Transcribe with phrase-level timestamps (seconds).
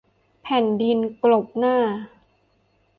[0.43, 1.77] แผ่นดินกลบหน้า